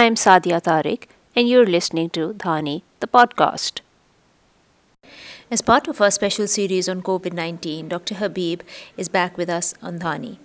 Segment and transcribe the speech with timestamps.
[0.00, 3.80] I'm Sadia Tariq, and you're listening to Dhani, the podcast.
[5.50, 8.14] As part of our special series on COVID 19, Dr.
[8.14, 8.60] Habib
[8.96, 10.38] is back with us on Dhani.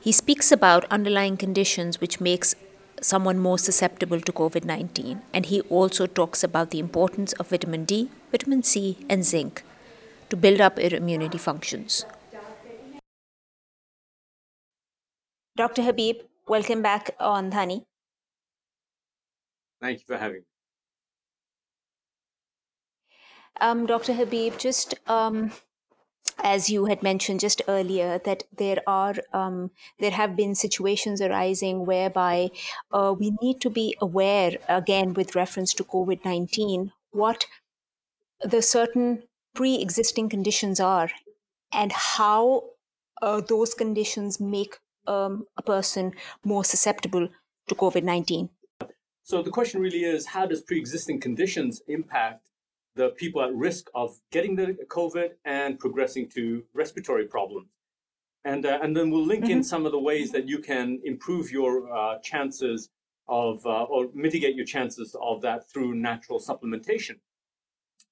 [0.00, 2.54] He speaks about underlying conditions which makes
[3.02, 7.84] someone more susceptible to COVID 19, and he also talks about the importance of vitamin
[7.84, 9.62] D, vitamin C, and zinc
[10.30, 12.06] to build up immunity functions.
[15.54, 15.82] Dr.
[15.82, 17.84] Habib, welcome back on Dhani.
[19.84, 20.46] Thank you for having me.
[23.60, 24.14] Um, Dr.
[24.14, 25.52] Habib, just um,
[26.42, 31.84] as you had mentioned just earlier, that there are um, there have been situations arising
[31.84, 32.50] whereby
[32.92, 37.44] uh, we need to be aware, again with reference to COVID nineteen, what
[38.40, 39.24] the certain
[39.54, 41.10] pre-existing conditions are,
[41.74, 42.70] and how
[43.20, 47.28] uh, those conditions make um, a person more susceptible
[47.68, 48.48] to COVID nineteen.
[49.24, 52.50] So the question really is, how does pre-existing conditions impact
[52.96, 57.68] the people at risk of getting the COVID and progressing to respiratory problems.
[58.44, 59.52] And, uh, and then we'll link mm-hmm.
[59.52, 62.90] in some of the ways that you can improve your uh, chances
[63.26, 67.16] of, uh, or mitigate your chances of that through natural supplementation.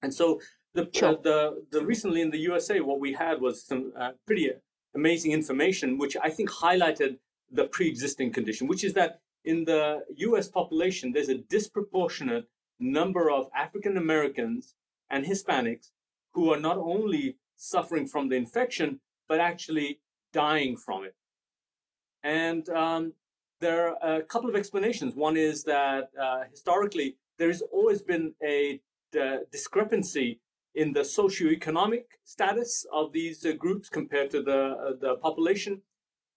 [0.02, 0.40] And so
[0.74, 1.18] the, uh, sure.
[1.22, 4.50] the, the recently in the USA, what we had was some uh, pretty
[4.94, 7.18] amazing information, which I think highlighted
[7.50, 12.46] the pre-existing condition, which is that in the US population, there's a disproportionate
[12.78, 14.74] number of African Americans
[15.10, 15.90] and Hispanics
[16.34, 20.00] who are not only suffering from the infection, but actually
[20.32, 21.14] dying from it.
[22.22, 23.12] And um,
[23.60, 25.14] there are a couple of explanations.
[25.14, 28.80] One is that uh, historically, there has always been a
[29.50, 30.40] discrepancy
[30.74, 35.82] in the socioeconomic status of these uh, groups compared to the, uh, the population.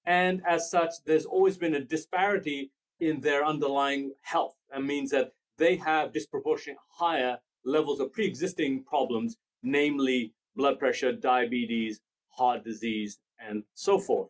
[0.05, 4.55] And as such, there's always been a disparity in their underlying health.
[4.71, 11.99] and means that they have disproportionate higher levels of pre-existing problems, namely blood pressure, diabetes,
[12.29, 14.29] heart disease, and so forth.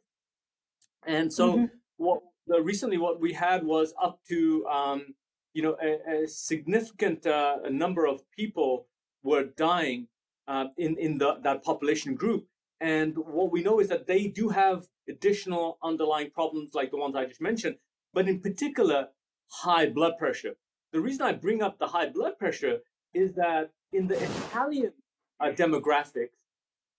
[1.06, 1.66] And so, mm-hmm.
[1.98, 5.16] what the, recently what we had was up to um,
[5.54, 8.88] you know a, a significant uh, number of people
[9.24, 10.08] were dying
[10.48, 12.46] uh, in in the, that population group.
[12.82, 17.16] And what we know is that they do have additional underlying problems like the ones
[17.16, 17.78] I just mentioned,
[18.16, 19.10] but in particular,
[19.52, 20.56] high blood pressure.
[20.94, 22.78] The reason I bring up the high blood pressure
[23.14, 24.94] is that in the Italian
[25.42, 26.40] uh, demographics,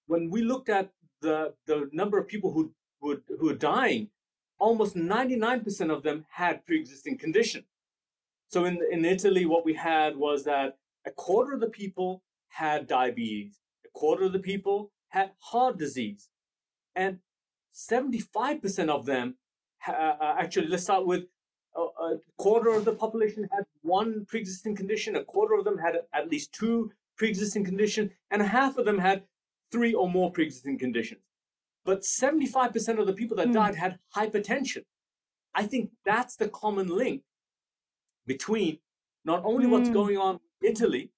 [0.07, 0.91] when we looked at
[1.23, 4.11] the, the number of people who, who, who are dying,
[4.59, 7.65] almost 99% of them had pre-existing condition.
[8.49, 12.87] So in, in Italy, what we had was that a quarter of the people had
[12.87, 16.29] diabetes, a quarter of the people had heart disease,
[16.95, 17.21] and
[17.75, 19.37] 75% of them,
[19.87, 21.25] uh, actually, let's start with
[21.77, 26.31] a quarter of the population had one pre-existing condition, a quarter of them had at
[26.31, 29.25] least two pre-existing conditions, and half of them had
[29.71, 31.21] three or more pre-existing conditions.
[31.85, 33.55] But 75% of the people that mm.
[33.55, 34.85] died had hypertension.
[35.55, 37.23] I think that's the common link
[38.27, 38.79] between
[39.25, 39.71] not only mm.
[39.71, 39.95] what's hmm.
[39.95, 41.11] going on in Italy,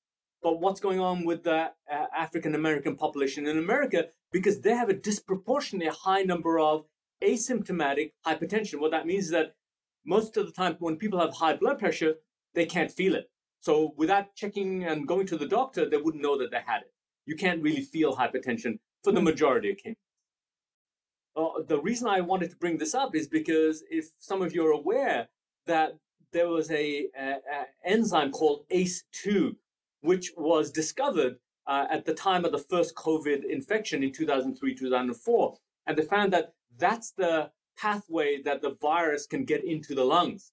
[0.43, 4.89] but what's going on with the uh, African American population in America, because they have
[4.89, 6.85] a disproportionately high number of
[7.23, 8.81] asymptomatic hypertension.
[8.81, 9.55] What that means is that
[10.05, 12.15] most of the time when people have high blood pressure,
[12.55, 13.31] they can't feel it.
[13.61, 16.93] So without checking and going to the doctor, they wouldn't know that they had it.
[17.27, 19.27] You can't really feel hypertension for the hmm.
[19.27, 19.97] majority of cases.
[21.37, 24.67] Uh, the reason I wanted to bring this up is because if some of you
[24.67, 25.29] are aware
[25.67, 25.99] that
[26.33, 29.55] there was a, a, a enzyme called ACE2,
[30.01, 31.37] which was discovered
[31.67, 35.57] uh, at the time of the first COVID infection in 2003, 2004.
[35.87, 40.53] And they found that that's the pathway that the virus can get into the lungs.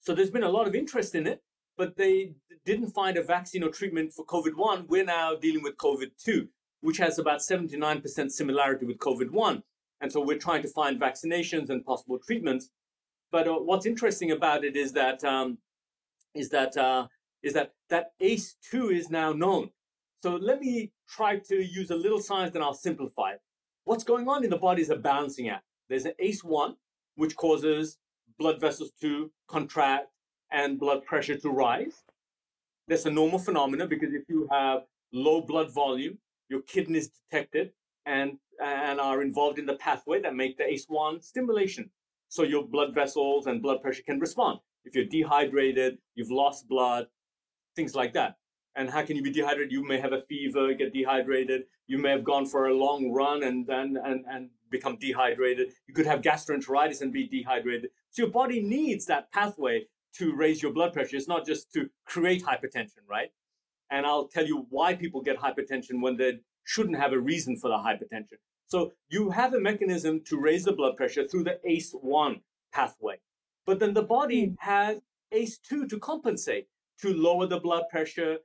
[0.00, 1.42] So there's been a lot of interest in it,
[1.76, 4.86] but they didn't find a vaccine or treatment for COVID 1.
[4.88, 6.46] We're now dealing with COVID 2,
[6.82, 9.62] which has about 79% similarity with COVID 1.
[10.00, 12.70] And so we're trying to find vaccinations and possible treatments.
[13.32, 15.58] But uh, what's interesting about it is that um,
[16.34, 17.06] is that uh,
[17.42, 19.70] is that that ACE2 is now known.
[20.22, 23.40] So let me try to use a little science and I'll simplify it.
[23.84, 25.64] What's going on in the body is a balancing act.
[25.90, 26.74] There's an ACE1,
[27.16, 27.98] which causes
[28.38, 30.06] blood vessels to contract
[30.50, 32.02] and blood pressure to rise.
[32.88, 36.16] That's a normal phenomenon because if you have low blood volume,
[36.48, 37.74] your kidneys detect it
[38.06, 41.90] and, and are involved in the pathway that make the ACE1 stimulation.
[42.30, 44.60] So your blood vessels and blood pressure can respond.
[44.86, 47.06] If you're dehydrated, you've lost blood,
[47.76, 48.36] things like that.
[48.76, 49.72] And how can you be dehydrated?
[49.72, 51.64] You may have a fever, get dehydrated.
[51.86, 55.72] You may have gone for a long run and and and, and become dehydrated.
[55.86, 57.90] You could have gastroenteritis and be dehydrated.
[58.10, 59.86] So your body needs that pathway
[60.18, 61.16] to raise your blood pressure.
[61.16, 63.30] It's not just to create hypertension, right?
[63.90, 67.68] And I'll tell you why people get hypertension when they shouldn't have a reason for
[67.68, 68.38] the hypertension.
[68.66, 72.40] So you have a mechanism to raise the blood pressure through the ACE1
[72.72, 73.16] pathway.
[73.66, 74.56] But then the body mm.
[74.58, 75.00] has
[75.32, 76.68] ACE2 to compensate,
[77.02, 78.38] to lower the blood pressure,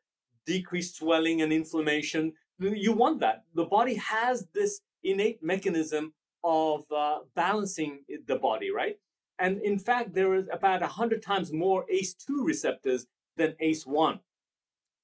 [0.55, 2.33] decrease swelling and inflammation.
[2.59, 3.37] You want that.
[3.53, 6.13] The body has this innate mechanism
[6.43, 8.97] of uh, balancing the body, right?
[9.37, 13.05] And in fact, there is about 100 times more ACE2 receptors
[13.37, 14.19] than ACE1.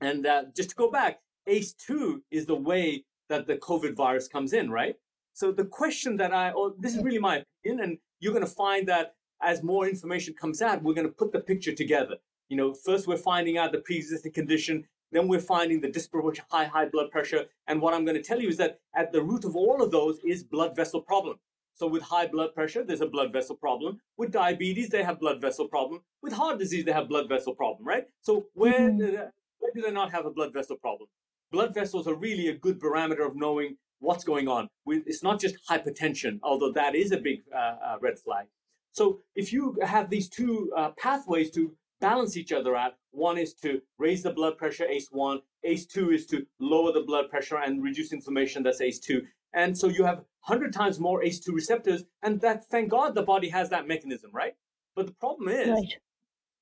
[0.02, 4.52] And uh, just to go back, ACE2 is the way that the COVID virus comes
[4.52, 4.96] in, right?
[5.34, 8.60] So the question that I, oh, this is really my opinion, and you're going to
[8.66, 12.16] find that as more information comes out, we're going to put the picture together.
[12.50, 14.86] You know, first we're finding out the pre-existing condition,
[15.16, 17.46] then we're finding the disproportionate high, high blood pressure.
[17.68, 19.92] And what I'm going to tell you is that at the root of all of
[19.92, 21.38] those is blood vessel problem.
[21.76, 24.00] So with high blood pressure, there's a blood vessel problem.
[24.18, 26.02] With diabetes, they have blood vessel problem.
[26.22, 28.06] With heart disease, they have blood vessel problem, right?
[28.22, 29.16] So where, mm-hmm.
[29.60, 31.10] where do they not have a blood vessel problem?
[31.52, 34.68] Blood vessels are really a good barometer of knowing what's going on.
[34.88, 38.48] It's not just hypertension, although that is a big uh, uh, red flag.
[38.92, 43.54] So if you have these two uh, pathways to balance each other out, one is
[43.56, 45.40] to raise the blood pressure, ACE1.
[45.66, 49.22] ACE2 is to lower the blood pressure and reduce inflammation, that's ACE2.
[49.54, 53.50] And so you have 100 times more ACE2 receptors, and that, thank God, the body
[53.50, 54.54] has that mechanism, right?
[54.96, 55.94] But the problem is right.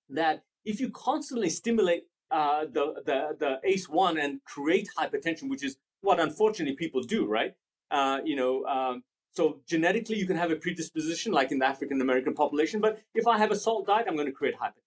[0.10, 5.78] that if you constantly stimulate uh, the, the, the ACE1 and create hypertension, which is
[6.02, 7.54] what unfortunately people do, right?
[7.92, 12.00] Uh, you know, um, so genetically you can have a predisposition, like in the African
[12.02, 12.82] American population.
[12.82, 14.83] But if I have a salt diet, I'm going to create hypertension.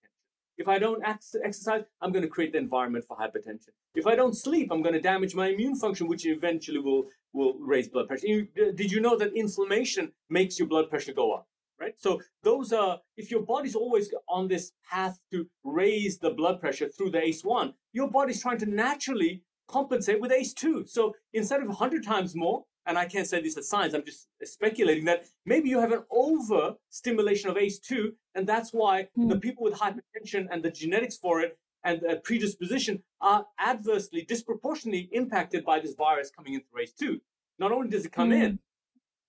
[0.59, 3.71] If I don't ex- exercise, I'm going to create the environment for hypertension.
[3.95, 7.55] If I don't sleep, I'm going to damage my immune function, which eventually will will
[7.59, 8.27] raise blood pressure.
[8.27, 11.47] You, did you know that inflammation makes your blood pressure go up?
[11.79, 11.95] Right.
[11.99, 16.89] So those are if your body's always on this path to raise the blood pressure
[16.89, 20.89] through the ACE1, your body's trying to naturally compensate with ACE2.
[20.89, 24.29] So instead of 100 times more, and I can't say this as science, I'm just
[24.45, 29.29] speculating that maybe you have an over stimulation of ACE2, and that's why mm.
[29.29, 35.09] the people with hypertension and the genetics for it and the predisposition are adversely, disproportionately
[35.13, 37.21] impacted by this virus coming in through ACE2.
[37.59, 38.43] Not only does it come mm.
[38.43, 38.59] in,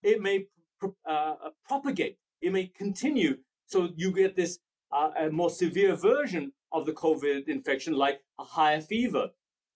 [0.04, 0.46] it may
[0.84, 1.36] uh, uh,
[1.68, 3.38] propagate, it may continue.
[3.66, 4.60] So you get this
[4.92, 9.30] uh, a more severe version of the COVID infection, like a higher fever,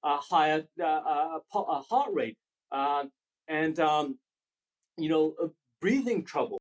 [0.03, 2.37] a higher uh, uh, uh, heart rate,
[3.51, 4.17] and um,
[4.97, 5.35] you know
[5.81, 6.57] breathing trouble.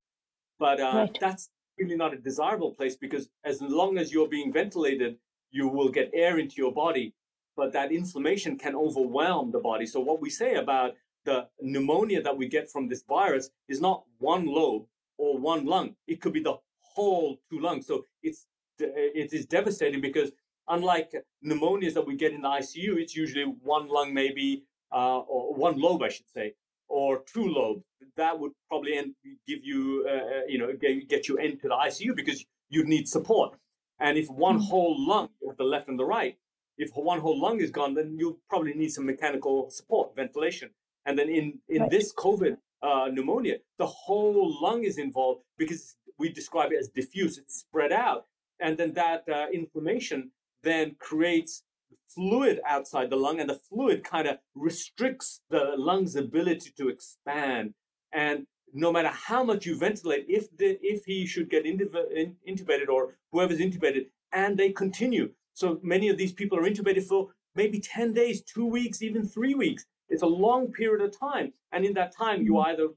[0.59, 1.17] But right.
[1.21, 1.49] that's
[1.79, 5.17] really not a desirable place because as long as you're being ventilated,
[5.51, 7.15] you will get air into your body,
[7.57, 9.87] but that inflammation can overwhelm the body.
[9.87, 10.93] So what we say about
[11.25, 14.85] the pneumonia that we get from this virus is not one lobe
[15.17, 15.95] or one lung.
[16.07, 17.87] It could be the whole two lungs.
[17.87, 18.47] So it's
[18.79, 20.31] it is devastating because
[20.69, 21.13] unlike
[21.45, 25.79] pneumonias that we get in the ICU, it's usually one lung, maybe, uh, or one
[25.79, 26.55] lobe, I should say,
[26.91, 27.85] or two lobes.
[28.17, 29.15] That would probably end,
[29.47, 30.73] give you, uh, uh you know,
[31.09, 33.57] get, you into the ICU because you'd need support.
[34.01, 34.65] And if one mm-hmm.
[34.65, 36.37] whole lung, the left and the right,
[36.77, 40.71] if one whole lung is gone, then you'll probably need some mechanical support, ventilation.
[41.07, 41.91] And then in, in right.
[41.91, 47.39] this COVID uh, pneumonia, the whole lung is involved because we describe it as diffuse,
[47.39, 48.27] it's spread out.
[48.61, 50.31] And then that uh, inflammation
[50.63, 51.63] then creates
[52.15, 57.75] fluid outside the lung, and the fluid kind of restricts the lung's ability to expand.
[58.13, 63.17] And no matter how much you ventilate, if the, if he should get intubated or
[63.33, 65.31] whoever's intubated, and they continue.
[65.55, 69.55] So many of these people are intubated for maybe 10 days, two weeks, even three
[69.55, 69.85] weeks.
[70.09, 71.53] It's a long period of time.
[71.73, 72.71] And in that time, you mm-hmm.
[72.71, 72.89] either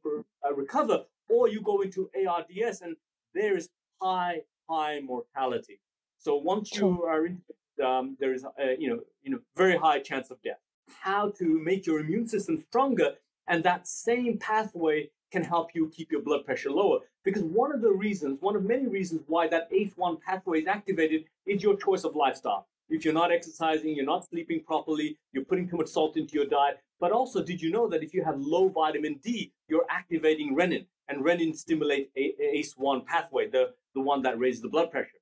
[0.45, 2.95] uh, recover or you go into ARDS, and
[3.33, 3.69] there is
[4.01, 5.79] high, high mortality.
[6.17, 7.41] So once you are in,
[7.79, 10.59] um, there is a, you know you know very high chance of death.
[10.99, 13.13] How to make your immune system stronger,
[13.47, 16.99] and that same pathway can help you keep your blood pressure lower.
[17.25, 21.25] Because one of the reasons, one of many reasons why that ACE1 pathway is activated
[21.47, 22.67] is your choice of lifestyle.
[22.89, 26.45] If you're not exercising, you're not sleeping properly, you're putting too much salt into your
[26.45, 26.79] diet.
[26.99, 30.85] But also, did you know that if you have low vitamin D, you're activating renin,
[31.09, 35.17] and renin stimulates ACE1 pathway, the, the one that raises the blood pressure.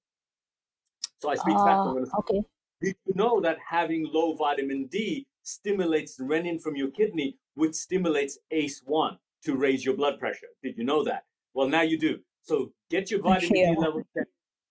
[1.22, 2.12] So I speak uh, fast.
[2.20, 2.42] Okay.
[2.82, 8.40] Did you know that having low vitamin D stimulates renin from your kidney, which stimulates
[8.52, 10.48] ACE1 to raise your blood pressure?
[10.64, 11.24] Did you know that?
[11.54, 12.20] Well, now you do.
[12.42, 14.04] So get your vitamin D level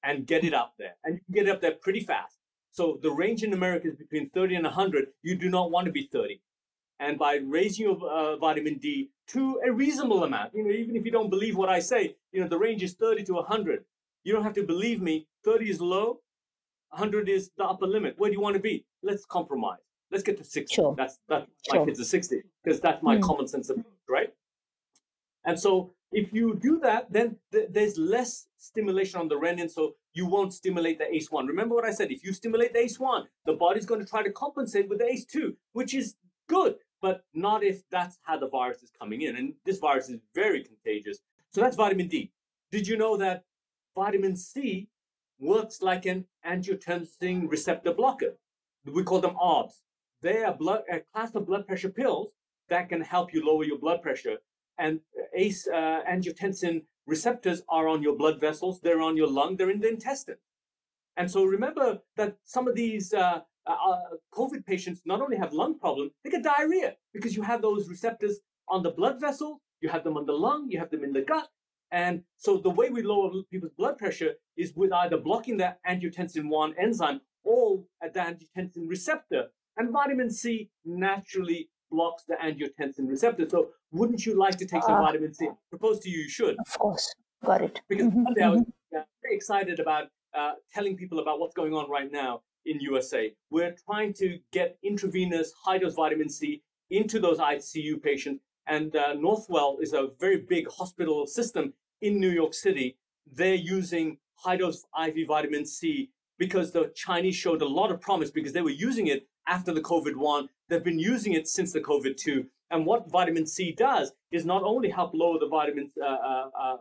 [0.02, 0.96] and get it up there.
[1.04, 2.36] And you can get it up there pretty fast.
[2.72, 5.08] So the range in America is between 30 and 100.
[5.22, 6.40] You do not want to be 30.
[6.98, 11.04] And by raising your uh, vitamin D to a reasonable amount, you know, even if
[11.04, 13.84] you don't believe what I say, you know, the range is 30 to 100.
[14.24, 15.26] You don't have to believe me.
[15.44, 16.20] 30 is low,
[16.90, 18.14] 100 is the upper limit.
[18.18, 18.84] Where do you want to be?
[19.02, 19.78] Let's compromise.
[20.10, 20.74] Let's get to 60.
[20.74, 20.94] Sure.
[20.96, 21.46] That's that.
[21.70, 21.80] Sure.
[21.80, 23.22] My kids are 60 because that's my Mm.
[23.22, 24.34] common sense approach, right?
[25.44, 29.94] And so if you do that, then th- there's less stimulation on the renin, so
[30.12, 31.46] you won't stimulate the ACE1.
[31.46, 32.10] Remember what I said?
[32.10, 35.56] If you stimulate the ACE1, the body's going to try to compensate with the ACE2,
[35.72, 36.16] which is
[36.48, 39.36] good, but not if that's how the virus is coming in.
[39.36, 41.18] And this virus is very contagious.
[41.52, 42.32] So that's vitamin D.
[42.72, 43.44] Did you know that
[43.94, 44.88] vitamin C
[45.40, 48.36] works like an angiotensin receptor blocker?
[48.84, 49.72] We call them ARBs.
[50.22, 52.32] They are blood, a class of blood pressure pills
[52.68, 54.38] that can help you lower your blood pressure.
[54.78, 55.00] And
[55.34, 59.80] ACE uh, angiotensin receptors are on your blood vessels, they're on your lung, they're in
[59.80, 60.36] the intestine.
[61.16, 63.96] And so remember that some of these uh, uh,
[64.32, 68.40] COVID patients not only have lung problems, they get diarrhea because you have those receptors
[68.68, 71.22] on the blood vessel, you have them on the lung, you have them in the
[71.22, 71.48] gut.
[71.92, 76.48] And so the way we lower people's blood pressure is with either blocking the angiotensin
[76.48, 79.48] 1 enzyme or at the angiotensin receptor.
[79.76, 83.48] And vitamin C naturally blocks the angiotensin receptor.
[83.48, 85.02] So wouldn't you like to take some Ah.
[85.06, 85.48] vitamin C?
[85.70, 86.56] Propose to you, you should.
[86.60, 87.12] Of course.
[87.44, 87.80] Got it.
[87.88, 88.60] Because Mhm, Monday I was
[88.96, 93.34] uh, very excited about uh, telling people about what's going on right now in USA.
[93.50, 98.44] We're trying to get intravenous high dose vitamin C into those ICU patients.
[98.70, 102.96] And uh, Northwell is a very big hospital system in New York City.
[103.30, 108.30] They're using high dose IV vitamin C because the Chinese showed a lot of promise
[108.30, 110.48] because they were using it after the COVID 1.
[110.68, 112.46] They've been using it since the COVID 2.
[112.70, 116.76] And what vitamin C does is not only help lower the vitamins, uh, uh, uh,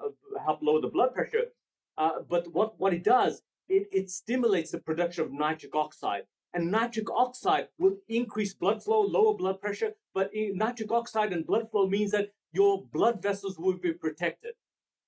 [0.45, 1.45] help lower the blood pressure,
[1.97, 6.23] uh, but what, what it does, it, it stimulates the production of nitric oxide.
[6.53, 9.93] And nitric oxide will increase blood flow, lower blood pressure.
[10.13, 14.53] But nitric oxide and blood flow means that your blood vessels will be protected.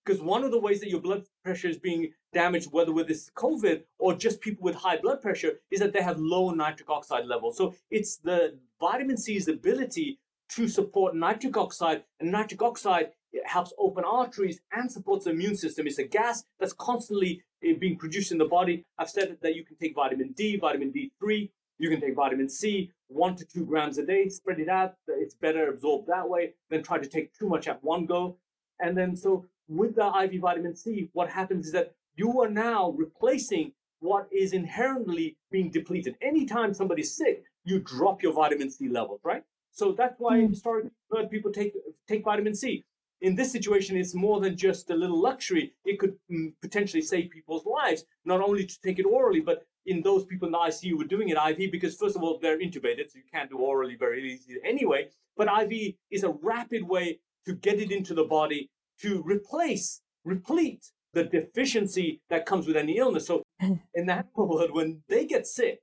[0.06, 3.30] Because one of the ways that your blood pressure is being damaged, whether with this
[3.36, 7.26] COVID or just people with high blood pressure, is that they have low nitric oxide
[7.26, 7.58] levels.
[7.58, 10.20] So it's the vitamin C's ability
[10.50, 15.56] to support nitric oxide, and nitric oxide it helps open arteries and supports the immune
[15.56, 15.88] system.
[15.88, 18.86] It's a gas that's constantly eh, being produced in the body.
[18.98, 22.92] I've said that you can take vitamin D, vitamin D3, you can take vitamin C,
[23.08, 24.96] one to two grams a day, spread it out.
[25.08, 28.38] It's better absorbed that way than try to take too much at one go.
[28.80, 32.92] And then, so with the IV vitamin C, what happens is that you are now
[32.92, 36.16] replacing what is inherently being depleted.
[36.22, 39.44] Anytime somebody's sick, you drop your vitamin C levels, right?
[39.72, 40.50] So that's why Mm.
[40.50, 40.92] historically
[41.30, 41.74] people take
[42.08, 42.84] take vitamin C.
[43.22, 45.74] In this situation, it's more than just a little luxury.
[45.86, 50.02] It could mm, potentially save people's lives, not only to take it orally, but in
[50.02, 53.10] those people in the ICU were doing it IV because first of all they're intubated,
[53.10, 55.08] so you can't do orally very easily anyway.
[55.38, 58.70] But IV is a rapid way to get it into the body
[59.02, 63.28] to replace, replete the deficiency that comes with any illness.
[63.28, 65.80] So in that world, when they get sick,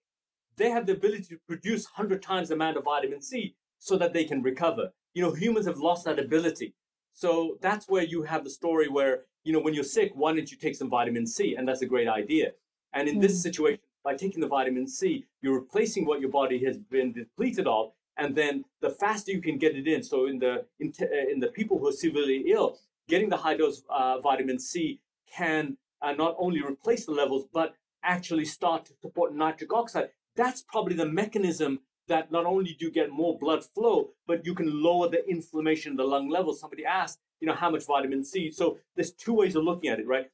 [0.56, 4.12] they have the ability to produce 100 times the amount of vitamin C so that
[4.12, 4.90] they can recover.
[5.14, 6.74] You know, humans have lost that ability.
[7.18, 10.48] So that's where you have the story where, you know, when you're sick, why don't
[10.52, 11.56] you take some vitamin C?
[11.56, 12.52] And that's a great idea.
[12.92, 13.42] And in this Mm.
[13.42, 17.92] situation, by taking the vitamin C, you're replacing what your body has been depleted of.
[18.18, 20.00] And then the faster you can get it in.
[20.04, 23.40] So in the in, t- uh, in the people who are severely ill, getting the
[23.44, 25.00] high dose uh, vitamin C
[25.38, 30.10] can uh, not only replace the levels, but actually start to support nitric oxide.
[30.36, 34.54] That's probably the mechanism that not only do you get more blood flow, but you
[34.54, 36.60] can lower the inflammation in the lung levels.
[36.60, 38.50] Somebody asked, you know, how much vitamin C.
[38.50, 40.26] So there's two ways of looking at it, right?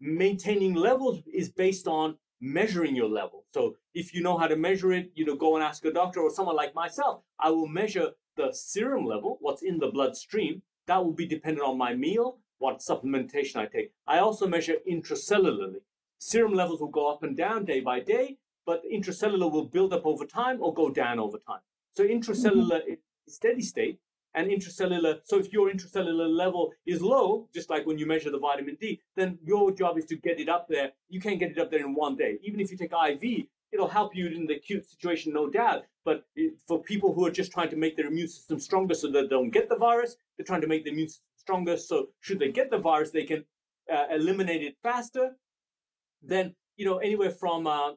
[0.00, 3.44] Maintaining levels is based on measuring your level.
[3.52, 6.20] So if you know how to measure it, you know, go and ask a doctor
[6.20, 7.22] or someone like myself.
[7.38, 10.62] I will measure the serum level, what's in the bloodstream.
[10.86, 13.92] That will be dependent on my meal, what supplementation I take.
[14.06, 15.82] I also measure intracellularly.
[16.18, 18.38] Serum levels will go up and down day by day,
[18.70, 21.58] but intracellular will build up over time or go down over time.
[21.96, 23.98] So intracellular is steady state
[24.36, 25.18] and intracellular.
[25.24, 29.00] So if your intracellular level is low, just like when you measure the vitamin D,
[29.16, 30.92] then your job is to get it up there.
[31.08, 32.38] You can't get it up there in one day.
[32.44, 35.82] Even if you take IV, it'll help you in the acute situation, no doubt.
[36.04, 36.22] But
[36.68, 39.26] for people who are just trying to make their immune system stronger so that they
[39.26, 41.76] don't get the virus, they're trying to make the immune system stronger.
[41.76, 43.44] So should they get the virus, they can
[43.92, 45.32] uh, eliminate it faster.
[46.22, 47.92] Then you know anywhere from uh,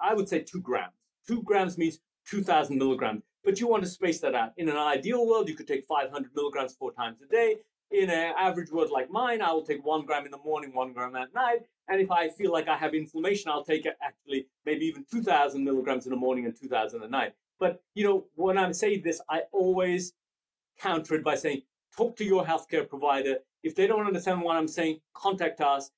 [0.00, 0.94] I would say two grams.
[1.28, 1.98] Two grams means
[2.30, 3.22] 2,000 milligrams.
[3.44, 4.52] But you want to space that out.
[4.56, 7.56] In an ideal world, you could take 500 milligrams four times a day.
[7.90, 10.94] In an average world like mine, I will take one gram in the morning, one
[10.94, 11.58] gram at night.
[11.88, 16.06] And if I feel like I have inflammation, I'll take actually maybe even 2,000 milligrams
[16.06, 17.34] in the morning and 2,000 at night.
[17.60, 20.14] But you know, when I'm saying this, I always
[20.80, 21.62] counter it by saying,
[21.94, 23.36] talk to your healthcare provider.
[23.62, 25.90] If they don't understand what I'm saying, contact us.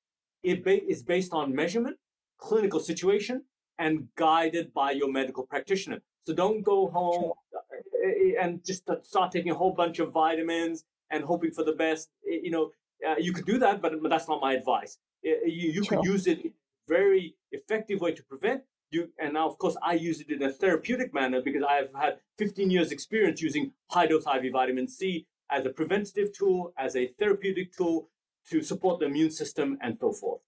[0.43, 1.97] It ba- is based on measurement,
[2.37, 3.43] clinical situation,
[3.77, 5.99] and guided by your medical practitioner.
[6.25, 11.23] So don't go home uh, and just start taking a whole bunch of vitamins and
[11.23, 12.09] hoping for the best.
[12.23, 12.71] You know,
[13.07, 14.97] uh, you could do that, but, but that's not my advice.
[15.23, 15.97] You, you sure.
[15.97, 16.53] could use it
[16.87, 18.61] very effective way to prevent
[18.91, 19.09] you.
[19.19, 22.69] And now, of course, I use it in a therapeutic manner because I've had 15
[22.69, 27.75] years experience using high dose IV vitamin C as a preventative tool, as a therapeutic
[27.75, 28.09] tool
[28.49, 30.41] to support the immune system and so forth.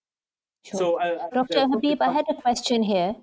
[0.68, 0.78] Sure.
[0.78, 1.68] So, uh, Dr.
[1.68, 3.16] Habib, I had a question here.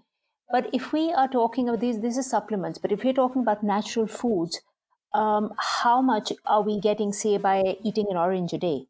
[0.51, 2.79] But if we are talking about these, this is supplements.
[2.79, 4.61] But if we're talking about natural foods,
[5.13, 8.87] um, how much are we getting, say, by eating an orange a day?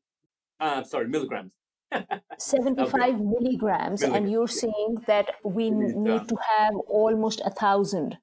[0.60, 1.52] Uh, sorry, milligrams.
[2.38, 3.12] 75 okay.
[3.12, 8.18] milligrams, and you're saying that we need to have almost a thousand.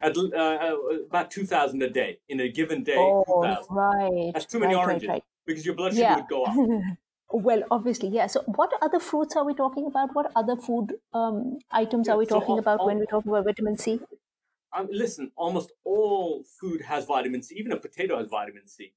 [0.00, 0.76] At, uh, uh,
[1.06, 2.96] about 2,000 a day in a given day.
[2.96, 3.24] Oh,
[3.70, 4.32] right.
[4.34, 5.24] That's too many right, oranges right, right.
[5.46, 6.16] because your blood sugar yeah.
[6.16, 6.54] would go up.
[7.34, 8.26] well, obviously, yeah.
[8.26, 10.14] So, what other fruits are we talking about?
[10.14, 13.06] What other food um, items yeah, are we so talking all, about all, when we
[13.06, 14.00] talk about vitamin C?
[14.76, 17.54] Um, listen, almost all food has vitamin C.
[17.56, 18.92] Even a potato has vitamin C.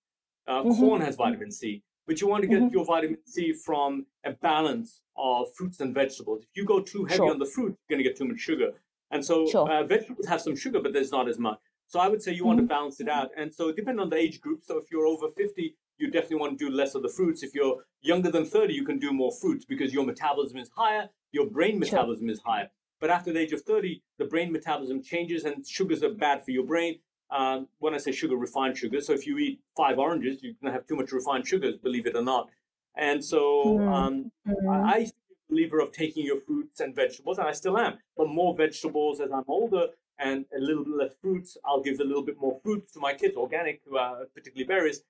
[0.47, 0.79] Uh, mm-hmm.
[0.79, 2.73] Corn has vitamin C but you want to get mm-hmm.
[2.73, 6.43] your vitamin C from a balance of fruits and vegetables.
[6.43, 7.29] If you go too heavy sure.
[7.29, 8.71] on the fruit, you're going to get too much sugar.
[9.11, 9.69] And so sure.
[9.69, 11.59] uh, vegetables have some sugar, but there's not as much.
[11.87, 12.47] So I would say you mm-hmm.
[12.47, 12.69] want to mm-hmm.
[12.69, 13.29] balance it out.
[13.37, 16.57] And so depending on the age group, so if you're over 50, you definitely want
[16.57, 17.43] to do less of the fruits.
[17.43, 21.09] If you're younger than 30, you can do more fruits because your metabolism is higher,
[21.31, 22.33] your brain metabolism sure.
[22.33, 22.69] is higher.
[22.99, 26.51] But after the age of 30, the brain metabolism changes and sugars are bad for
[26.51, 26.99] your brain.
[27.29, 29.01] Um, when I say sugar, refined sugar.
[29.01, 32.07] So if you eat five oranges, you're going to have too much refined sugars, believe
[32.07, 32.49] it or not.
[32.95, 33.87] And so mm-hmm.
[33.87, 34.69] um, mm-hmm.
[34.69, 37.97] I, to be a believer of taking your fruits and vegetables, and I still am,
[38.15, 39.87] but more vegetables as I'm older
[40.19, 41.57] and a little bit less fruits.
[41.65, 45.01] I'll give a little bit more fruits to my kids, organic, uh, particularly berries.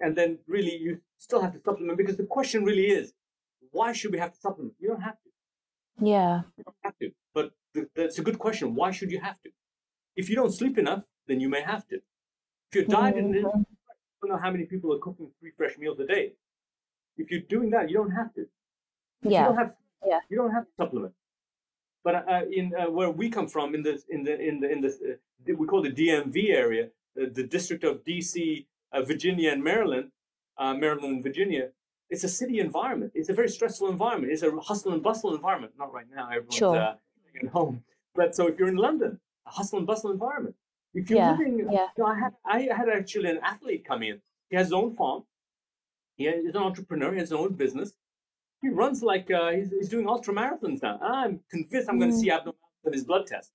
[0.00, 3.12] And then really you still have to supplement because the question really is,
[3.70, 4.74] why should we have to supplement?
[4.78, 5.30] You don't have to.
[6.00, 6.42] Yeah.
[6.56, 7.10] You don't have to.
[7.34, 8.74] But th- that's a good question.
[8.74, 9.50] Why should you have to?
[10.16, 11.96] If you don't sleep enough, then you may have to.
[11.96, 13.46] If you're dieting, mm-hmm.
[13.46, 13.50] I
[14.20, 16.32] don't know how many people are cooking three fresh meals a day.
[17.16, 18.46] If you're doing that, you don't have to.
[19.22, 19.40] Yeah.
[19.40, 19.74] You don't have.
[20.06, 20.20] Yeah.
[20.28, 21.14] You don't have to supplement.
[22.04, 24.80] But uh, in uh, where we come from, in the in the in the in
[24.80, 30.10] the uh, we call the DMV area, the District of DC, uh, Virginia, and Maryland,
[30.58, 31.68] uh, Maryland and Virginia.
[32.08, 33.12] It's a city environment.
[33.14, 34.32] It's a very stressful environment.
[34.32, 35.72] It's a hustle and bustle environment.
[35.78, 36.28] Not right now.
[36.28, 36.76] Everyone's sure.
[36.76, 36.94] Uh,
[37.42, 37.82] at home.
[38.14, 40.54] But so if you're in London, a hustle and bustle environment.
[40.94, 41.88] If you're yeah, living, yeah.
[41.96, 44.20] You know, I had I had actually an athlete come in.
[44.48, 45.24] He has his own farm.
[46.16, 47.12] He is an entrepreneur.
[47.12, 47.92] He has his own business.
[48.62, 50.98] He runs like uh, he's, he's doing ultra marathons now.
[51.02, 52.00] I'm convinced I'm mm.
[52.00, 53.52] going to see abnormalities in his blood test.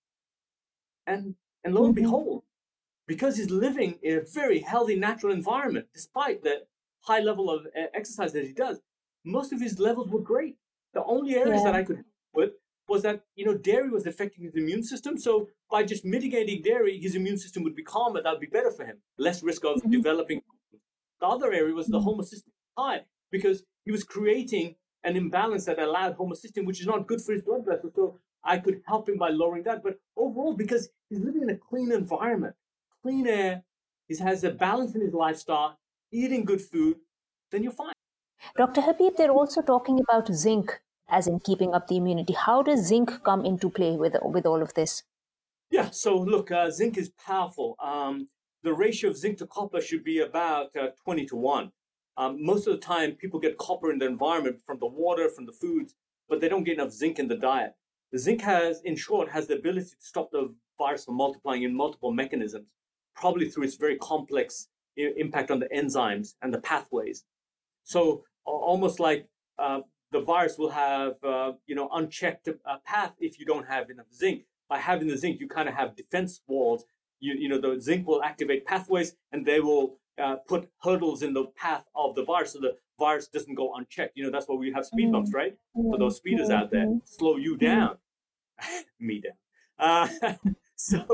[1.07, 2.03] And and lo and mm-hmm.
[2.03, 2.43] behold,
[3.07, 6.63] because he's living in a very healthy, natural environment, despite the
[7.01, 8.79] high level of uh, exercise that he does,
[9.25, 10.55] most of his levels were great.
[10.93, 11.71] The only areas yeah.
[11.71, 12.51] that I could with
[12.87, 15.17] was that you know dairy was affecting his immune system.
[15.17, 18.21] So by just mitigating dairy, his immune system would be calmer.
[18.21, 18.97] That would be better for him.
[19.17, 19.91] Less risk of mm-hmm.
[19.91, 20.41] developing.
[21.19, 22.21] The other area was the mm-hmm.
[22.21, 27.21] homocysteine high because he was creating an imbalance that allowed homocysteine, which is not good
[27.21, 27.93] for his blood vessels.
[27.95, 29.83] So I could help him by lowering that.
[29.83, 32.55] But overall, because he's living in a clean environment,
[33.01, 33.63] clean air,
[34.07, 35.79] he has a balance in his lifestyle,
[36.11, 36.97] eating good food,
[37.51, 37.93] then you're fine.
[38.57, 38.81] Dr.
[38.81, 42.33] Habib, they're also talking about zinc as in keeping up the immunity.
[42.33, 45.03] How does zinc come into play with with all of this?
[45.69, 47.75] Yeah, so look, uh, zinc is powerful.
[47.79, 48.29] Um,
[48.63, 51.71] the ratio of zinc to copper should be about uh, 20 to 1.
[52.17, 55.45] Um, most of the time, people get copper in the environment from the water, from
[55.45, 55.95] the foods,
[56.29, 57.73] but they don't get enough zinc in the diet.
[58.11, 61.75] The zinc has, in short, has the ability to stop the virus from multiplying in
[61.75, 62.67] multiple mechanisms,
[63.15, 67.25] probably through its very complex I- impact on the enzymes and the pathways.
[67.83, 69.27] So almost like
[69.59, 73.89] uh, the virus will have uh, you know unchecked uh, path if you don't have
[73.89, 74.45] enough zinc.
[74.69, 76.85] By having the zinc, you kind of have defense walls.
[77.19, 81.33] You you know the zinc will activate pathways and they will uh, put hurdles in
[81.33, 84.15] the path of the virus so the virus doesn't go unchecked.
[84.17, 85.57] You know that's why we have speed bumps, right?
[85.89, 87.97] For those speeders out there, slow you down,
[88.99, 89.37] me down.
[90.91, 91.05] So,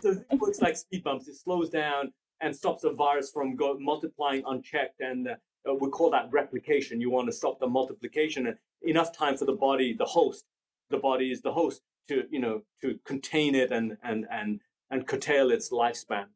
[0.00, 1.28] so zinc works like speed bumps.
[1.28, 5.34] It slows down and stops the virus from go, multiplying unchecked and uh,
[5.68, 7.00] uh, we call that replication.
[7.00, 10.44] You want to stop the multiplication and enough time for the body, the host,
[10.90, 15.06] the body is the host to, you know, to contain it and, and, and, and
[15.06, 16.26] curtail its lifespan.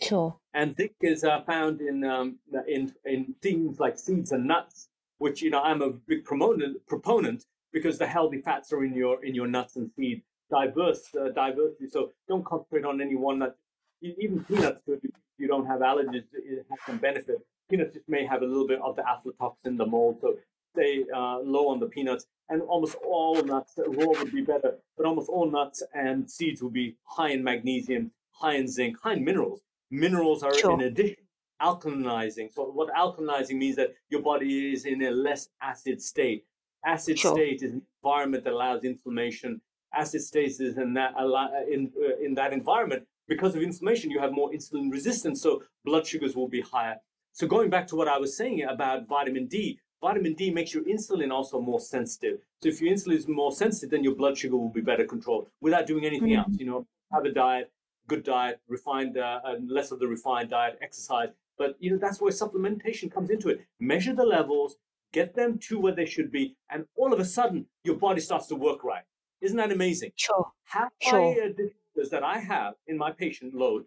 [0.00, 0.36] Sure.
[0.54, 5.42] And zinc is uh, found in, um, in, in things like seeds and nuts, which,
[5.42, 9.34] you know, I'm a big proponent, proponent because the healthy fats are in your, in
[9.34, 10.22] your nuts and seeds.
[10.50, 11.88] Diverse, uh, diversity.
[11.88, 13.56] So don't concentrate on any one nut.
[14.00, 15.00] Even peanuts, if
[15.38, 18.80] you don't have allergies, it has some benefit peanuts just may have a little bit
[18.82, 20.18] of the aflatoxin, the mold.
[20.20, 20.36] So
[20.74, 25.06] stay uh, low on the peanuts, and almost all nuts, raw would be better, but
[25.06, 29.24] almost all nuts and seeds will be high in magnesium, high in zinc, high in
[29.24, 29.62] minerals.
[29.90, 30.72] Minerals are Sure.
[30.74, 31.24] in addition
[31.60, 32.52] alkalinizing.
[32.52, 36.46] So what alkalinizing means that your body is in a less acid state.
[36.84, 37.34] Acid Sure.
[37.34, 39.60] state is an environment that allows inflammation.
[39.92, 44.10] Acid state is in that allow- in uh, in that environment because of inflammation.
[44.10, 46.96] You have more insulin resistance, so blood sugars will be higher.
[47.32, 50.84] So going back to what I was saying about vitamin D, vitamin D makes your
[50.84, 52.40] insulin also more sensitive.
[52.62, 55.48] So if your insulin is more sensitive, then your blood sugar will be better controlled
[55.60, 56.38] without doing anything Mhm.
[56.38, 56.54] else.
[56.58, 57.70] You know, have a diet,
[58.08, 61.30] good diet, refined, uh, and less of the refined diet, exercise.
[61.56, 63.60] But you know that's where supplementation comes into it.
[63.80, 64.76] Measure the levels,
[65.12, 68.46] get them to where they should be, and all of a sudden your body starts
[68.48, 69.04] to work right.
[69.40, 70.12] Isn't that amazing?
[70.16, 70.52] Sure.
[70.64, 71.20] half Sure.
[71.34, 73.86] my uh, diseases that I have in my patient load,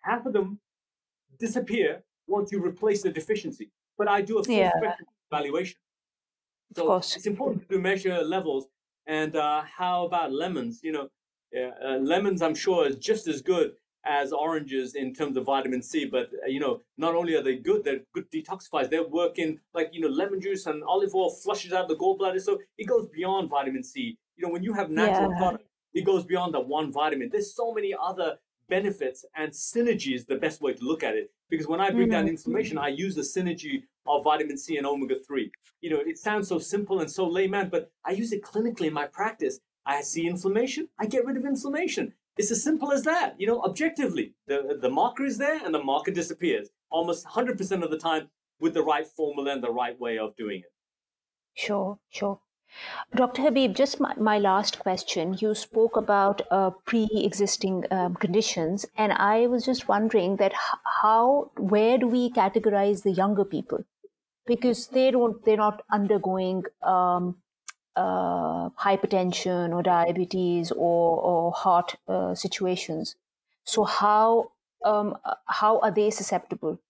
[0.00, 0.60] half of them
[1.38, 3.70] disappear once you replace the deficiency.
[3.96, 4.72] But I do a full Yeah.
[4.78, 5.78] spectrum evaluation.
[6.70, 7.16] Of So course.
[7.16, 8.68] it's important to measure levels.
[9.06, 10.80] And uh, how about lemons?
[10.82, 11.08] You know,
[11.56, 15.82] uh, uh, lemons, I'm sure, is just as good as oranges in terms of vitamin
[15.82, 16.04] C.
[16.04, 18.88] But uh, you know, not only are they good, they're good detoxifiers.
[18.90, 22.58] They're working like you know, lemon juice and olive oil flushes out the gallbladder, so
[22.76, 24.18] it goes beyond vitamin C.
[24.38, 25.36] You know, when you have natural Yeah.
[25.36, 27.28] products, it goes beyond that one vitamin.
[27.30, 31.30] There's so many other benefits and synergy is the best way to look at it.
[31.50, 32.28] Because when I bring down Mhm.
[32.28, 36.48] inflammation, I use the synergy of vitamin C and omega 3 you know, it sounds
[36.48, 39.60] so simple and so layman, but I use it clinically in my practice.
[39.86, 42.14] I see inflammation, I get rid of inflammation.
[42.36, 43.40] It's as simple as that.
[43.40, 47.90] You know, objectively, the, the marker is there and the marker disappears almost 100% of
[47.90, 50.72] the time with the right formula and the right way of doing it.
[51.54, 52.40] Sure, sure.
[53.14, 53.42] Dr.
[53.42, 55.36] Habib, just my, my last question.
[55.40, 60.52] You spoke about uh, pre-existing um, conditions, and I was just wondering that
[61.02, 63.84] how, where do we categorize the younger people?
[64.46, 67.36] Because they don't, they're not undergoing um,
[67.96, 73.16] uh, hypertension or diabetes or, or heart uh, situations.
[73.64, 74.52] So how
[74.84, 76.80] um, uh, how are they susceptible?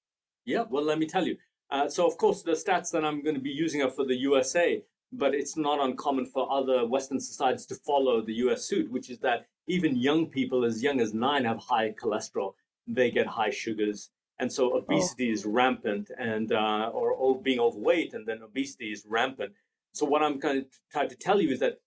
[0.44, 1.36] Yeah, well, let me tell you.
[1.70, 4.16] Uh, so, of course, the stats that I'm going to be using are for the
[4.16, 9.10] USA, but it's not uncommon for other Western societies to follow the US suit, which
[9.10, 12.54] is that even young people as young as nine have high cholesterol.
[12.86, 14.10] They get high sugars.
[14.38, 19.04] And so obesity is rampant and, uh, or, or being overweight, and then obesity is
[19.08, 19.52] rampant.
[19.92, 21.78] So, what I'm going to try to tell you is that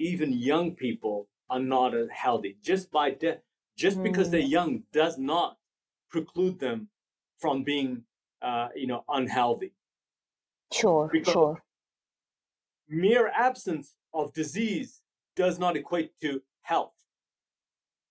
[0.00, 2.56] even young people are not as healthy.
[2.62, 3.38] Just by de-
[3.76, 4.30] just because Mm.
[4.32, 5.56] they're young does not
[6.10, 6.88] preclude them
[7.38, 8.02] from being
[8.42, 9.72] uh, you know, unhealthy.
[10.72, 11.62] Sure, Because- sure.
[12.90, 15.00] Mere absence of disease
[15.36, 16.92] does not equate to health.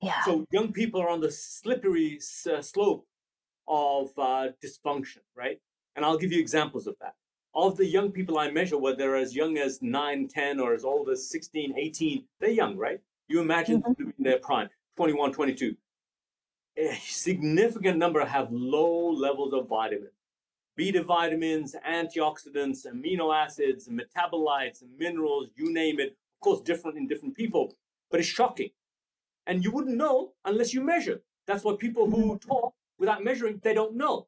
[0.01, 0.23] Yeah.
[0.23, 3.05] So young people are on the slippery s- uh, slope
[3.67, 5.59] of uh, dysfunction, right?
[5.95, 7.15] And I'll give you examples of that.
[7.53, 10.85] Of the young people I measure, whether they're as young as 9, 10, or as
[10.85, 13.01] old as 16, 18, they're young, right?
[13.27, 13.97] You imagine Mhm.
[13.97, 15.75] them in their prime, 21, 22.
[16.77, 20.13] A significant number have low levels of vitamins.
[20.79, 26.11] Beta vitamins, antioxidants, amino acids, metabolites, minerals, you name it.
[26.11, 27.75] Of course, different in different people,
[28.09, 28.69] but it's shocking.
[29.45, 31.19] And you wouldn't know unless you measure.
[31.47, 34.27] That's what people who talk without measuring, they don't know.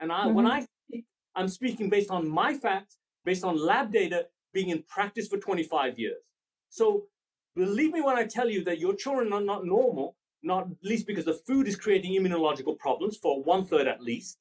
[0.00, 0.54] And I, when mm-hmm.
[0.54, 5.28] I speak, I'm speaking based on my facts, based on lab data, being in practice
[5.28, 6.22] for 25 years.
[6.70, 7.08] So
[7.54, 11.26] believe me when I tell you that your children are not normal, not least because
[11.26, 14.38] the food is creating immunological problems for one third at least,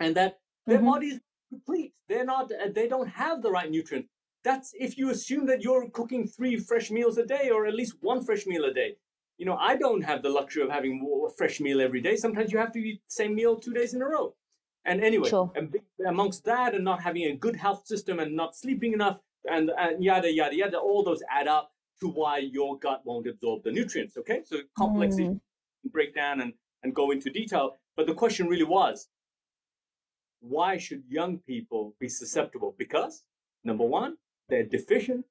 [0.00, 0.86] and that their Mhm.
[0.86, 1.92] body is complete.
[2.08, 2.50] They're not.
[2.50, 4.08] uh, They don't have the right nutrients.
[4.42, 7.94] That's if you assume that you're cooking three fresh meals a day or at least
[8.02, 8.96] one fresh meal a day.
[9.36, 10.94] You know, I don't have the luxury of having
[11.26, 12.16] a fresh meal every day.
[12.16, 14.34] Sometimes you have to eat the same meal two days in a row.
[14.84, 15.50] And anyway, Sure.
[15.54, 15.74] and
[16.06, 20.02] amongst that and not having a good health system and not sleeping enough and, and
[20.02, 24.16] yada yada yada, all those add up to why your gut won't absorb the nutrients.
[24.16, 25.40] Okay, so complex Mm.
[25.92, 27.78] break down and, and go into detail.
[27.96, 29.08] But the question really was
[30.40, 32.74] why should young people be susceptible?
[32.78, 33.24] Because
[33.64, 34.16] number one,
[34.48, 35.24] they're deficient.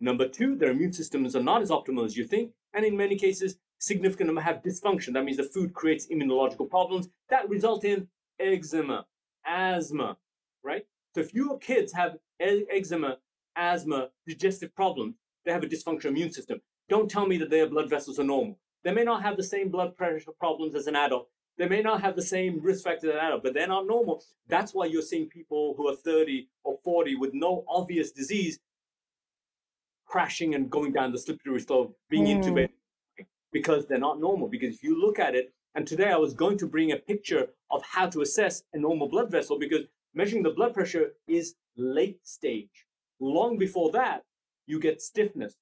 [0.00, 2.52] Number two, their immune systems are not as optimal as you think.
[2.74, 5.12] And in many cases, significant number have dysfunction.
[5.14, 9.06] That means the food creates immunological problems that result in eczema,
[9.46, 10.16] asthma,
[10.62, 10.84] right?
[11.14, 13.18] So if your kids have eczema,
[13.56, 15.14] asthma, digestive problems,
[15.44, 16.60] they have a dysfunctional immune system.
[16.88, 18.58] Don't tell me that their blood vessels are normal.
[18.84, 21.28] They may not have the same blood pressure problems as an adult.
[21.58, 24.22] They may not have the same risk factors as an adult, but they're not normal.
[24.46, 28.58] That's why you're seeing people who are 30 or 40 with no obvious disease
[30.04, 32.42] crashing and going down the slippery slope, being Mm.
[32.42, 34.48] intubated because they're not normal.
[34.48, 37.48] Because if you look at it, and today I was going to bring a picture
[37.70, 42.26] of how to assess a normal blood vessel because measuring the blood pressure is late
[42.26, 42.86] stage.
[43.18, 44.24] Long before that,
[44.66, 45.56] you get stiffness.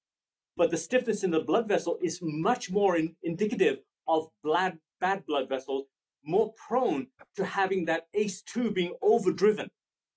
[0.57, 5.27] But the stiffness in the blood vessel is much more in, indicative of bad, bad
[5.27, 5.85] blood vessels,
[6.25, 9.69] more prone to having that ACE2 being overdriven.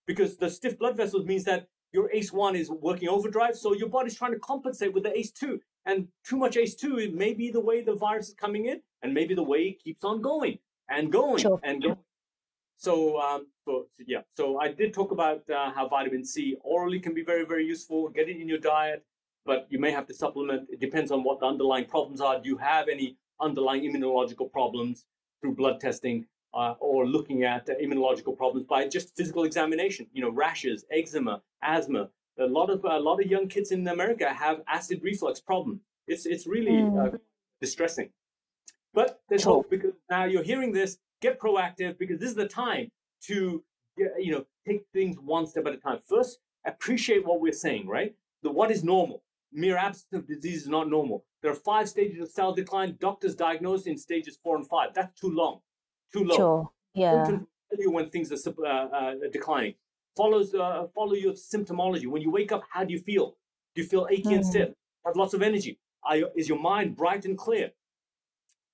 [0.06, 4.18] Because the stiff blood vessels means that your ACE1 is working overdrive, so your body's
[4.18, 5.60] trying to compensate with the ACE2.
[5.86, 9.14] And too much ACE2 it may be the way the virus is coming in, and
[9.14, 10.58] maybe the way it keeps on going
[10.90, 11.60] and going sure.
[11.64, 11.98] and going.
[12.78, 17.14] So, um, so, yeah, so I did talk about uh, how vitamin C orally can
[17.14, 18.08] be very, very useful.
[18.10, 19.04] Get it in your diet,
[19.46, 20.70] but you may have to supplement.
[20.70, 22.36] It depends on what the underlying problems are.
[22.40, 25.06] Do you have any underlying immunological problems
[25.42, 30.08] through blood testing uh, or looking at uh, immunological problems by just physical examination?
[30.14, 32.10] You know, rashes, eczema, asthma.
[32.40, 35.82] A lot of a lot of young kids in America have acid reflux problem.
[36.08, 37.14] It's it's really mm.
[37.14, 37.18] uh,
[37.60, 38.10] distressing.
[38.94, 39.56] But there's sure.
[39.56, 40.98] hope because now you're hearing this.
[41.20, 42.92] Get proactive because this is the time
[43.24, 43.64] to
[43.98, 46.00] you know take things one step at a time.
[46.08, 47.88] First, appreciate what we're saying.
[47.88, 51.26] Right, the what is normal mere absence of disease is not normal.
[51.42, 52.98] There are five stages of cell decline.
[53.00, 54.90] Doctors diagnose in stages four and five.
[54.94, 55.60] That's too long,
[56.14, 56.36] too low.
[56.36, 56.72] Sure.
[56.94, 57.26] Yeah.
[57.26, 59.76] Tell you when things are uh, uh, declining.
[60.16, 62.08] Follows uh, follow your symptomology.
[62.08, 63.36] When you wake up, how do you feel?
[63.76, 64.36] Do you feel achy mm.
[64.36, 64.50] and hmm.
[64.50, 64.70] stiff?
[65.06, 65.80] Have lots of energy?
[66.12, 67.72] You, is your mind bright and clear?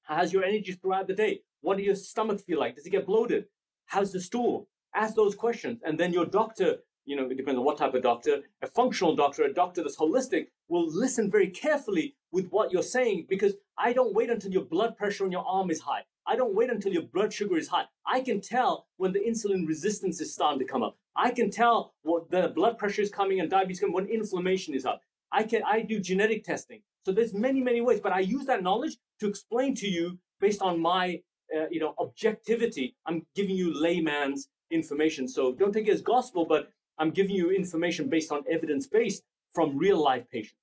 [0.03, 1.41] How's your energy throughout the day?
[1.62, 2.75] What does your stomach feel like?
[2.75, 3.45] Does it get bloated?
[3.88, 4.67] How's the stool?
[4.95, 8.04] Ask those questions, and then your doctor you know, it depends on what type of
[8.04, 8.42] doctor.
[8.62, 13.28] A functional doctor, a doctor that's holistic, will listen very carefully with what you're saying
[13.30, 16.04] because I don't wait until your blood pressure on your arm is high.
[16.26, 17.86] I don't wait until your blood sugar is high.
[18.06, 20.98] I can tell when the insulin resistance is starting to come up.
[21.16, 24.86] I can tell what the blood pressure is coming and diabetes coming when inflammation is
[24.86, 25.02] up.
[25.32, 26.82] I can I do genetic testing.
[27.06, 30.62] So there's many many ways, but I use that knowledge to explain to you based
[30.62, 31.22] on my
[31.56, 32.96] uh, you know objectivity.
[33.06, 35.28] I'm giving you layman's information.
[35.28, 39.23] So don't take it as gospel, but I'm giving you information based on evidence based
[39.53, 40.60] from real life patients.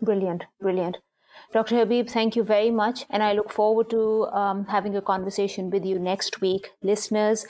[0.00, 0.98] Brilliant, brilliant.
[1.52, 1.76] Dr.
[1.76, 3.04] Habib, thank you very much.
[3.10, 6.70] And I look forward to um, having a conversation with you next week.
[6.82, 7.46] Listeners,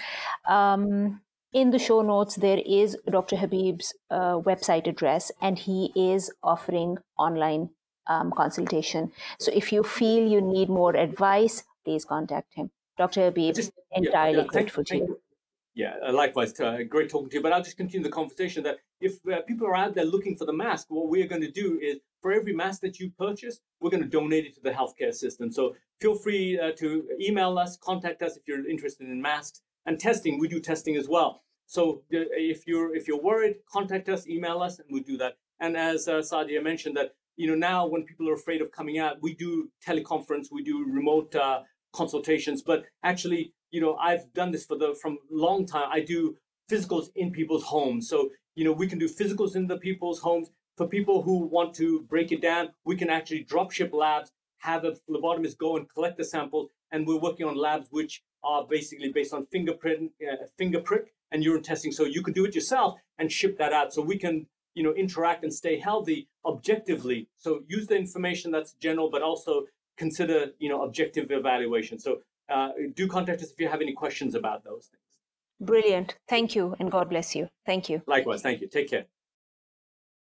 [0.47, 1.21] um,
[1.53, 3.37] in the show notes, there is Dr.
[3.37, 7.71] Habib's uh, website address, and he is offering online
[8.07, 9.13] um, consultation.
[9.39, 12.71] So if you feel you need more advice, please contact him.
[12.99, 13.27] Dr.
[13.27, 15.21] Habib, just, entirely yeah, yeah, grateful thank, to you.
[15.79, 16.59] Yeah, uh, likewise.
[16.59, 17.43] Uh, great talking to you.
[17.43, 20.45] But I'll just continue the conversation that if uh, people are out there looking for
[20.45, 23.91] the mask, what we're going to do is for every mask that you purchase, we're
[23.91, 25.53] going to donate it to the healthcare system.
[25.53, 30.01] So feel free uh, to email us, contact us if you're interested in masks and
[30.01, 30.41] testing.
[30.41, 31.43] We do testing as well.
[31.67, 35.35] So uh, if you're if you're worried, contact us, email us, and we'll do that.
[35.61, 38.99] And as uh, Sadia mentioned, that you know now when people are afraid of coming
[38.99, 41.61] out, we do teleconference, we do remote uh,
[41.93, 42.63] consultations.
[42.63, 45.89] But actually, you know, I've done this for the from long time.
[45.91, 46.37] I do
[46.71, 48.09] physicals in people's homes.
[48.09, 50.51] So, you know, we can do physicals in the people's homes.
[50.77, 54.85] For people who want to break it down, we can actually drop ship labs, have
[54.85, 56.71] a phlebotomist go and collect the samples.
[56.93, 61.43] And we're working on labs which are basically based on fingerprint, uh, finger prick and
[61.43, 61.93] urine testing.
[61.93, 63.93] So you can do it yourself and ship that out.
[63.93, 67.29] So we can, you know, interact and stay healthy objectively.
[67.39, 69.65] So use the information that's general, but also
[69.97, 71.99] consider, you know, objective evaluation.
[71.99, 75.03] So uh, do contact us if you have any questions about those things.
[75.61, 76.17] Brilliant.
[76.29, 77.49] Thank you, and God bless you.
[77.67, 78.03] Thank you.
[78.07, 78.43] Likewise.
[78.43, 78.69] Thank you.
[78.69, 79.07] Take care.